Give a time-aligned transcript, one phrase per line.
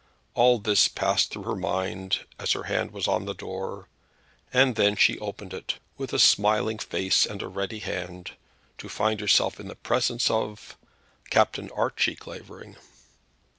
[0.33, 3.87] All this passed through her mind as her hand was on the door;
[4.51, 8.31] and then she opened it, with a smiling face and ready hand,
[8.79, 10.75] to find herself in the presence of
[11.29, 12.77] Captain Archie Clavering.